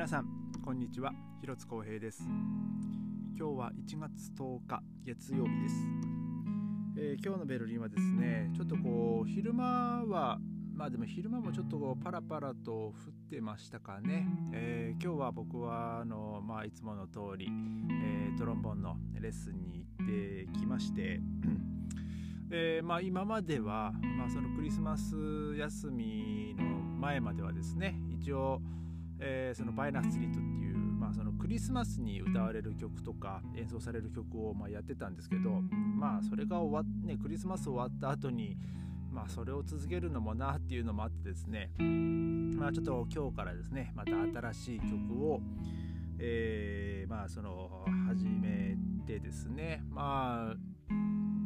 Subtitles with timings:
[0.00, 0.26] 皆さん
[0.64, 1.12] こんにちは。
[1.42, 2.22] 広津光平です。
[3.38, 5.74] 今日は1月10日月曜日です、
[6.96, 10.38] えー、今日のベルリンはですねちょっとこう昼間は
[10.72, 17.50] まあでも昼間もちょっとこうパラパラと降ってましたかね、えー、今日は僕はあの、まあ、いつもの通り、
[17.90, 21.20] えー、トロンボンのレッスンに行ってきまして
[22.48, 25.14] でまあ、今までは、まあ、そのクリスマス
[25.58, 28.62] 休みの前まではですね一応、
[29.20, 35.62] えー、そのバイナスツリートっていう、まあ、そのクリスマスに歌われる曲とか演奏される曲をまやってたんですけど
[35.96, 38.56] まあそれが終わっねクリスマス終わった後に
[39.10, 41.70] まあそれを続けるのもなっていうのもあってですね
[42.56, 44.12] まあちょっと今日からですねまた
[44.52, 45.40] 新しい曲を
[46.22, 48.76] えー、まあその始め
[49.06, 50.54] てですねまあ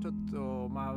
[0.02, 0.94] ちょっとまあ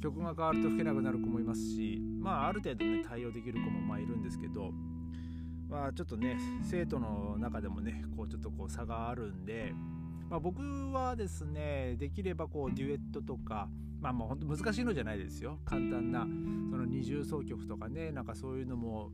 [0.00, 4.70] 曲が変わると吹けなくなる子もいますしまあある程度ね対応できる子もまあいるんですけど
[5.68, 9.72] まあちょっとね生徒の中でもねこうちょっとこう差があるんで、
[10.30, 13.68] まあ、僕はですねできればこうデュエットとか
[14.00, 15.58] まあもう本当難しいのじゃないですよ。
[15.64, 16.20] 簡単な
[16.70, 19.10] その二重奏曲とかねなんかそういうのも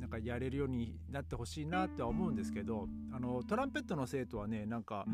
[0.00, 5.04] なんかやれるようになってほしいなっては思うんですけどあのトランペットの生徒はねなんか、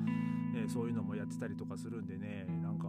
[0.55, 2.87] えー、そういうのもやってたりとかするんでねなんか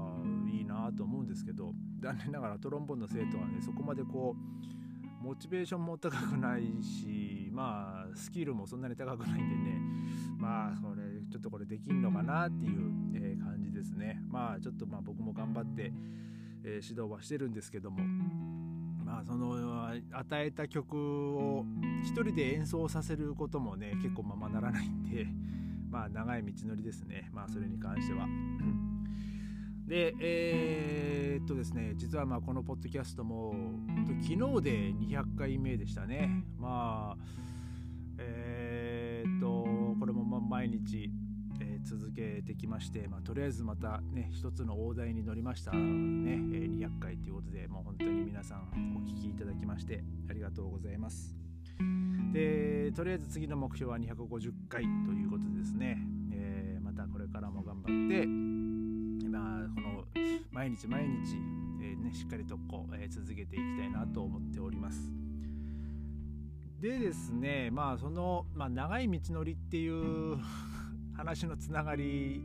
[0.48, 7.47] いいなと思うんですけど残念ながらトロンボンの生徒はねそこまでこうモチベーションも高くないし
[8.28, 9.80] スキルもそんなに高くないんでね。
[10.38, 14.22] まあそれちょっとこれできんのかなっていう、え、感じですね。
[14.28, 15.94] まあちょっとまあ僕も頑張って、
[16.66, 18.00] え、指導はしてるんですけども。
[19.06, 21.64] まあその与えた曲を
[22.04, 25.28] 一人で演奏させることもね結構ままならないんで
[25.90, 27.30] まあ長い道のりですね。
[27.34, 28.28] まあそれに関しては。
[29.88, 33.56] でえー、っとですね実はまあこのポッドキャストも
[34.22, 36.44] 昨日で200回目でしたね。
[36.60, 37.48] まあ、
[40.48, 41.12] 毎日
[41.60, 45.72] えー、続けてきまして、まあ、とりあえずまたね一つの大台に乗りました。
[45.72, 51.36] ね、え、200回ということでもう本当に皆さんお聴きいただきましてありがとうございます。
[52.34, 55.98] でとりあえず次の目標は250回ということでですね、
[56.32, 60.04] えー、またこれからも頑張ってまあこの
[60.52, 61.36] 毎日毎日、
[61.82, 65.27] えー、ね、しっかりとこう、え続けていきたいなと思っております。
[66.82, 70.38] でですねまあその、まあ、長い道のりっていう
[71.16, 72.44] 話のつながり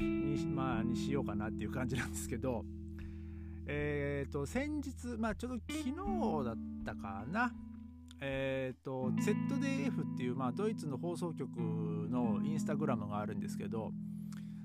[0.00, 2.64] に,、まあ、にしようかなっていう感じなんですけど、
[3.66, 7.52] えーと、先日、まあ、ちょうど昨日だったかな、
[8.20, 11.56] えーと、ZDF っていう、まあ、ドイツの放送局
[12.10, 13.92] のインスタグラムがあるんですけど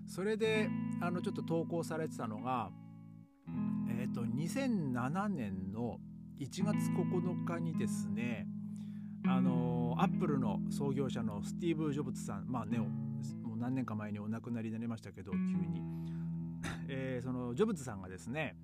[0.08, 0.70] それで
[1.02, 2.72] あのちょっと投稿されてたのが、
[3.90, 6.00] えーと、と2007年の
[6.40, 8.48] 1月9日にですね
[9.28, 15.82] あのアップルの創業者のスティーブ・ジョブズさんまあネオもう何年か前にお亡くなりになりましたけど急に、
[16.88, 18.56] えー、そのジョブズさんがですね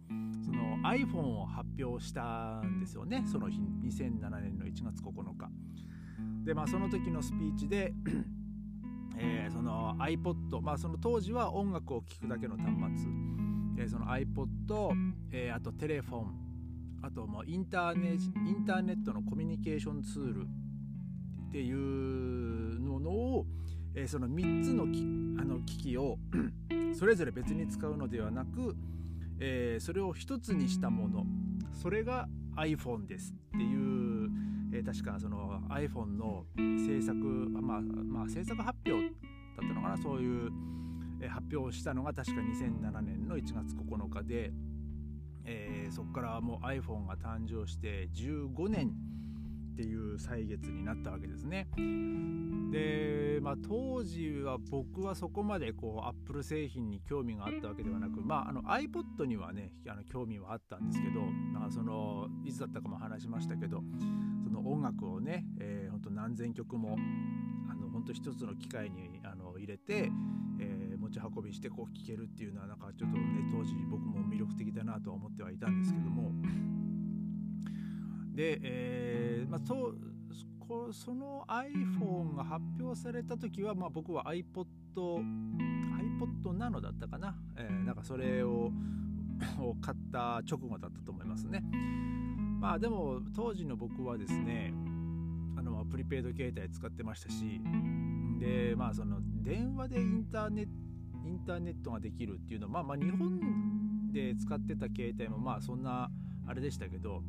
[0.43, 5.49] その iPhone を発表したんですよねその日2007年の1月9日
[6.43, 7.93] でまあその時のスピーチで
[9.17, 13.11] えー、その iPod、まあ、その当時は音楽を聴くだけの端末、
[13.77, 16.50] えー、その iPod、えー、あとテレフォン
[17.01, 20.47] あともうインターネインターネットのコミュニケーションツール。
[21.51, 23.45] っていうのを、
[23.93, 25.01] えー、その3つのき
[25.37, 26.17] あの機器を
[26.97, 28.77] それぞれ別に使うのではなく、
[29.41, 31.25] えー、それを1つにしたもの。
[31.73, 34.29] それが iPhone ですっていう、
[34.73, 39.97] えー、確かその iPhone の制作まあまあ制作発表だったのかな。
[39.97, 40.51] そういう、
[41.29, 44.53] 発表をしたのが確か2007年の1月9日で、
[45.45, 48.91] えー、そこからもう iPhone が誕生して15年
[49.73, 51.67] っていう歳月になったわけですね。
[52.71, 63.81] で、まあ、当時は僕はそこまでこうアップル製品に興味があったわけではなく、まあ、あの iPod にはねあの興味はあったんですけど、まあ、そのいつだったかも話しましたけど
[64.43, 66.97] その音楽をね、えー、ほんと何千曲も
[67.69, 70.11] あの本当一つの機械にあの入れて、
[71.11, 76.31] ち運びしてこう聴けるっていうのはなんかちょっとね当時僕も魅力的だなとは思ってはいたんですけども。
[78.33, 79.93] で、えーまあ、そ
[80.93, 84.65] その iPhone が発表された時は、まあ、僕は iPod
[84.95, 88.71] iPod ナノだったかな、えー、なんかそれを
[89.59, 91.63] を買った直後だったと思いますね。
[92.59, 94.71] まあでも当時の僕はですね
[95.57, 97.59] あのプリペイド携帯使ってましたし
[98.39, 100.80] でまあその電話でインターネットイ
[101.41, 106.09] ンターネットができるっていうのはまあまあ日本で使ってた携帯もまあそんな
[106.47, 107.23] あれでしたけど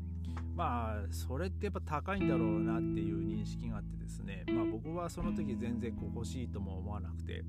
[0.54, 7.42] まあそれってやっぱ高いんだろうなっていう認識があってですねまあ僕はその時全然こう欲しいとも思わなくて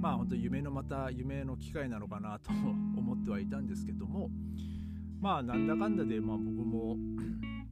[0.00, 4.30] まあ本当夢のまた夢の機会なのかなと思ってはいたんですけども
[5.20, 6.96] まあなんだかんだでまあ僕も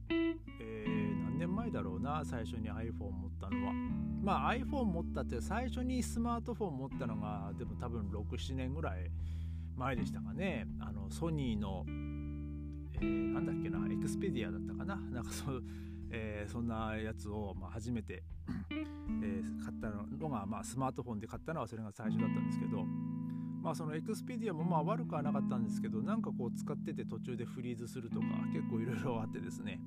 [0.09, 0.85] え、
[1.25, 4.08] 何年前だろうな最初に iPhone 持ったのは。
[4.21, 9.09] まあ iPhone 持ったって最初にスマートフォン持ったのがでも多分67年ぐらい
[9.75, 10.67] 前でしたかね。
[10.79, 14.95] あのソニーの、えー、なんだっけなエクスペリアだったかな。
[14.95, 15.63] なんかそう
[16.11, 18.23] えー、そんなやつを、まあ、初めて、
[18.71, 22.83] えー、買ったのが、まあ、スマートフォンで買ったのはそれが最初だったんですけど、
[23.61, 29.79] まあ、そのエクスペリアもまあ悪くはなかったんですけどなんかこう使ってて途中でフリーズするとか結構いろいろあってですね。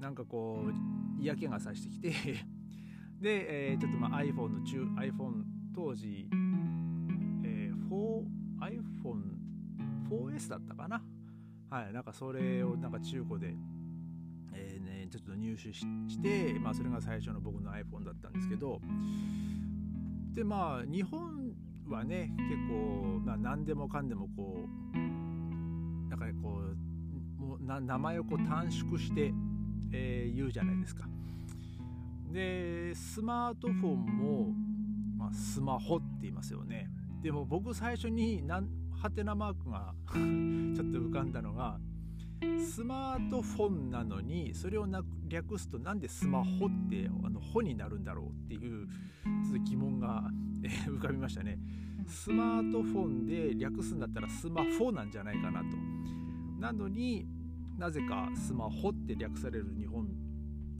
[0.00, 2.14] なんかこう嫌気がさしてきて
[3.20, 5.44] で、えー、ちょっとまあ iPhone の中 iPhone
[5.74, 6.28] 当時、
[7.44, 8.24] えー、
[10.10, 11.02] iPhone4S だったかな？
[11.68, 13.54] はいなんかそれをなんか中古で
[14.52, 15.86] えーねちょっと入手し
[16.20, 18.80] て、まあ、それが最初の僕の iPhone だったんですけど
[20.32, 21.52] でまあ日本
[21.88, 24.98] はね結構、まあ、何でもかんでもこう
[26.08, 26.60] なんかこ
[27.38, 29.32] うもうな名前をこう短縮して、
[29.92, 31.08] えー、言うじゃないですか。
[32.32, 34.54] でスマートフォンも、
[35.16, 36.88] まあ、スマホって言いますよね。
[37.22, 38.68] でも僕最初になん
[39.00, 41.80] ハテナマークが ちょっと浮かんだのが
[42.58, 44.86] スマートフォンなのにそれを
[45.28, 50.30] 略すとなんでスマホってあのホになるんだろうっていうちょっと疑問が
[50.62, 51.58] 浮かびましたね。
[52.06, 55.66] スマートフォンで略すんだったらスマホなんじゃないかなと。
[56.58, 57.26] なのに
[57.78, 60.08] なぜかスマホって略される日本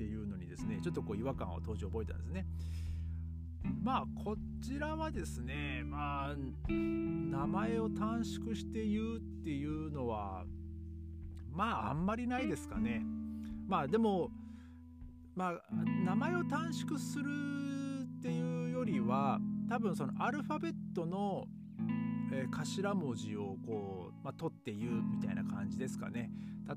[0.00, 2.46] っていうのにですねちょっとこう違和感を当時覚えたんですね。
[3.82, 6.36] まあこちらはですねまあ
[6.66, 10.44] 名前を短縮して言うっていうのは
[11.52, 13.02] まああんまりないですかね
[13.68, 14.30] まあでも
[15.34, 15.60] まあ
[16.06, 17.24] 名前を短縮する
[18.18, 19.38] っていうよりは
[19.68, 21.44] 多分そのアルファベットの、
[22.32, 26.30] えー、頭文字をこう、まあ、取って言うみたいな感じですかね。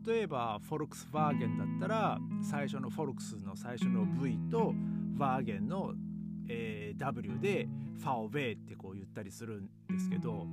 [0.05, 4.73] 例えばフォルクスワーゲンだったら最初のフォルクスの最初の V と
[5.17, 5.94] ワーゲンの、
[6.47, 7.67] えー、W で
[8.00, 10.47] ファオベイってこう言ったりするんですけど。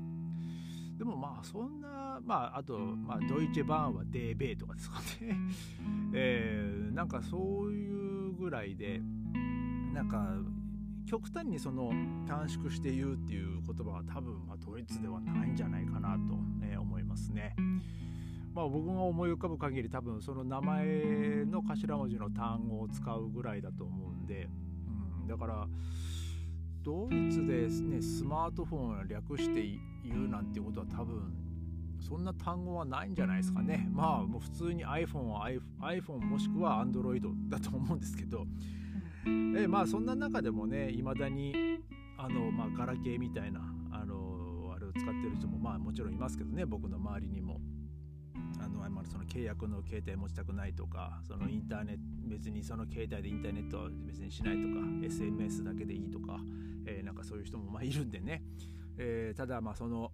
[0.98, 5.34] でもまあそんなまああと、まあ、ドイツバーンはデーベイとかですかね。
[6.12, 7.88] えー、なんかそうい
[8.28, 9.00] うぐらいで
[9.94, 10.36] なんか
[11.10, 11.90] 極端にその
[12.28, 17.56] 短縮して言うっていう言葉は多分まあドイツではないんじゃないかなと、ね、思いますね。
[18.54, 24.48] まあ、僕が思い浮かぶ限り多分その名前の頭文字の単語を使うぐらいだと思うんで、
[25.22, 25.66] うん、だから
[26.84, 29.62] ドイツで、ね、スマートフォンを略して
[30.04, 31.32] 言うなんていうことは多分
[32.00, 33.88] そんな単語はないんじゃないですかね。
[33.92, 38.46] まあもう普通に iPhone は iPhone もしくは Android だと思うんですけど、
[39.26, 41.54] えまあそんな中でもね、いまだに
[42.16, 43.60] あの、まあ、ガラケーみたいな
[43.92, 47.60] あのあれを使ってる人もまあもちろんいますけどね、僕の周りにも。
[48.58, 56.38] あのあその契約の携帯持ちたくないとかそのインターネット別にその携帯でインターネットは別にしないとか SMS だけでいいとか、
[56.86, 58.42] えー、なんかそういう人もまあいるんでね、
[58.98, 60.10] えー、ただまあその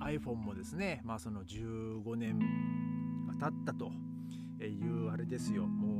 [0.00, 2.38] iPhone もですねまあその15年
[3.38, 3.92] が経ったと
[4.64, 5.97] いうあれですよもう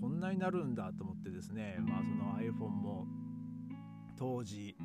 [0.00, 3.06] そんなになるんだと思ってですねまあその iPhone も
[4.16, 4.76] 当時、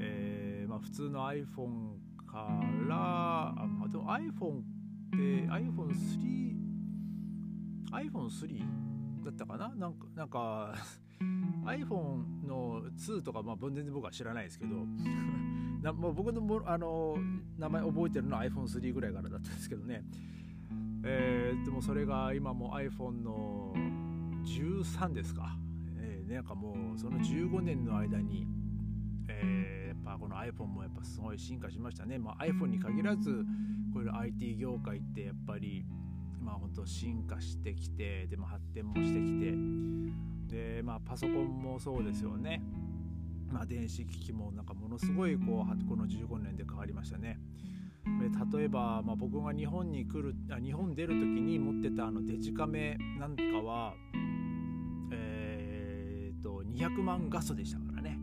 [0.00, 4.62] えー、まあ普通の iPhone からあでも iPhone っ
[5.10, 5.16] て
[5.48, 6.48] iPhone3
[7.90, 8.88] iPhone3
[9.24, 9.74] だったかな？
[9.74, 10.74] なんかなんか
[11.64, 14.76] iPhone の2とか、まあ、全然僕は知らないですけど
[15.82, 17.16] な、まあ、僕のもあの
[17.58, 20.04] 名前覚えてるのは iPhone3 ぐらいからだったんですけどね、
[21.04, 23.74] えー、でもそれが今も iPhone の
[24.48, 25.56] 13ですか、
[25.98, 28.46] えー、なんかもうその15年の間に、
[29.28, 33.44] えー、やっぱこの iPhone もやっぱすごい進化しましたね、まあ、iPhone に限らず
[33.92, 35.84] こういう IT 業界ってやっぱり
[36.40, 39.38] まあ本当進化してきてでも発展もしてき
[40.48, 42.62] てでまあパソコンもそうですよね。
[43.50, 47.38] まあ電子機器もなんかものすごいこうこの15年で変わりましたね。
[48.52, 53.92] 例えば、まあ、僕が日本に来るあ日本出る時に持ってたあのデジカメなんかは
[55.10, 58.18] えー、と200万画素でしたからね。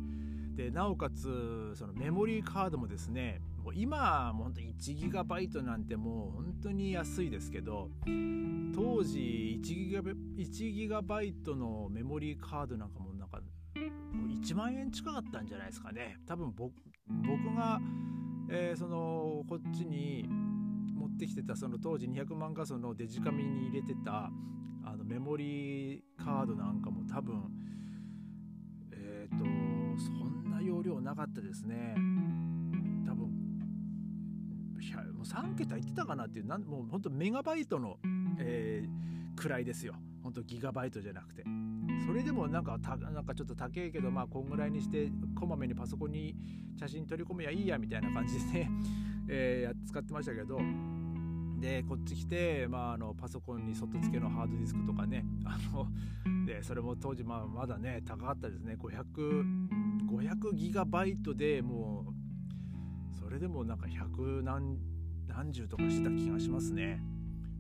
[0.56, 7.90] でなおかつそのメモリーカードもですねもう今もうほんと1ギガバイトなんてもう本当に安いですけど
[8.74, 13.42] 当時1ギガバイトのメモリーカードなんかもなんか
[13.76, 16.18] 1万円近かったんじゃないですかね。
[16.26, 16.74] 多分僕
[17.56, 17.82] が、
[18.50, 20.28] えー、そのこっちに、
[20.96, 24.32] 持ってきてたその当時200万画素のデジカメに入れてた
[24.86, 27.42] あのメモリーカードなんかも多分
[28.92, 29.46] えっ、ー、と
[30.00, 31.96] そんな容量なかったですね。
[33.06, 33.28] 多分
[35.14, 37.98] もう3桁いってたかなっていうなんもうほんとメガバイトの、
[38.40, 39.96] えー、くらいですよ。
[40.24, 41.44] ほんとギガバイトじゃなくて。
[42.06, 46.36] それでもなんかたなんかちょっと高えけどまあこんぐらいにしてこまめにパソコンに
[46.80, 48.72] 写真取り込めばいいやみたいな感じでね、
[49.28, 50.60] えー、使ってましたけど
[51.60, 55.88] でこっち来て、まあ、あのパソコンに外付けのハードディスクとかね あの
[56.46, 58.76] でそれも当時、まあ、まだね高かったですね。
[58.76, 59.76] 500
[60.08, 62.06] 500ギガバイトでも
[63.14, 64.78] うそれでもなんか100何
[65.28, 67.02] 何十とかしてた気がしますね。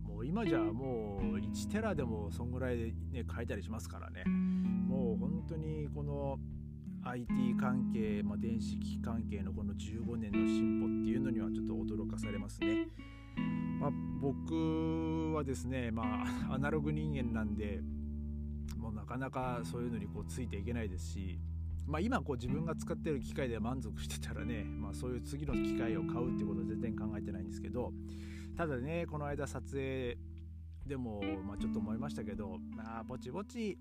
[0.03, 4.23] もう今じゃもう1テラでもそんぐらいでね書いたりしますからね。
[4.25, 6.39] もう本当にこの
[7.03, 12.87] IT 関係、まあ、電子機器関係のこの15年の進歩っていうのにはちょっと驚かされますね。
[13.79, 13.91] まあ、
[14.21, 17.81] 僕はですね、まあ、 アナログ人間なんで
[18.77, 21.39] もうなかなかそういうのにこうついていけないですし、
[21.85, 27.93] まあ、今こう自分が使ってる機械で満足してたらね、まあ、そういう次の機械を買うってことは全然考えてないんですけど
[28.55, 30.17] ただねこの間撮影
[30.85, 33.77] でも、まあ、ちょっと思いましたけど、まあ、ぼちぼち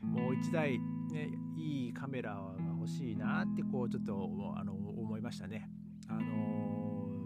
[0.00, 0.78] もう1台、
[1.12, 5.70] ね、いいカメラが欲しいなってこうちょっとあの思いましたね。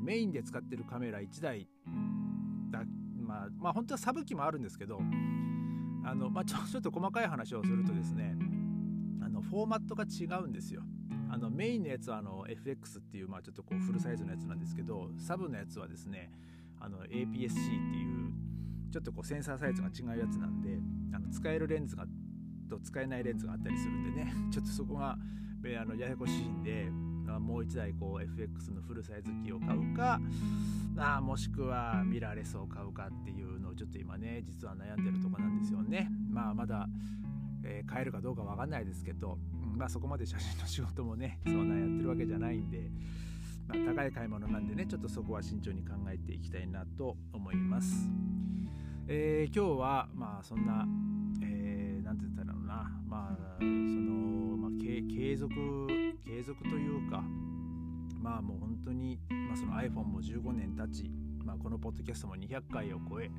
[0.06, 1.66] メインで使ってるカメラ1台
[2.70, 2.84] だ、
[3.18, 5.00] まあ、まあ本当はサブ機もあるんですけど
[6.04, 8.38] あの、まあ、ちょ ちょっと細かい話をするとですね
[9.20, 10.82] あのフォーマットが違うんですよ。
[11.28, 16.30] あのメインのやつはあの FX っていう、まあ、ちょっとこうフルサイズのやつなんですけどサブのやつはですね
[16.78, 18.32] あの APS-C っていう
[18.92, 20.78] ちょっとこうセンサーサイズが違うやつなんで
[21.12, 22.06] あの使えるレンズが
[22.68, 26.92] と使えないレンズがあったりするんでね ちょっとそこがあのややこしいんで
[27.38, 30.20] もう1台こう FX のフルサイズ機を買うか
[30.96, 36.08] あもしくはミラーレスを買うかっていうのをちょっと今ね実は悩んでるとこなんですよね。
[36.30, 36.88] まあまだ、
[37.64, 42.90] えー、買えるかどうかわかんないですけど、うん、まあそこまで写真の仕事もねそんなやってるわけじゃないんで、
[43.68, 48.10] まあ、高い買い物なんでねちょっとそこは慎重に考えていきたいなと思います、
[49.08, 50.86] えー、今日はまあそんな
[53.06, 55.54] まあその、まあ、継続
[56.36, 57.22] 継続というか
[58.20, 61.10] まあもう本当に、まあ、その iPhone も15年経ち、
[61.42, 63.30] まあ、このポッドキャストも200回を超え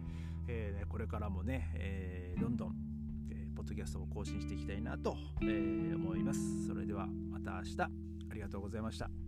[0.47, 2.75] えー、これからもね、えー、どんどん、
[3.29, 6.65] えー、ポッドキャストを更新していきたいなと、えー、思います。
[6.65, 7.89] それではまた明日あ
[8.33, 9.26] りがとうございました。